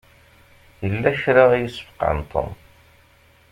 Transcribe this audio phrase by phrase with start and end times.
[0.89, 2.49] Yella kra i yesfeqɛen Tom.